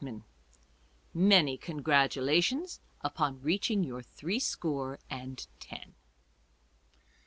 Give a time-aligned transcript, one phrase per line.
[0.03, 0.21] i—
[1.13, 5.93] Many congratulations upon reaching your three score and ten.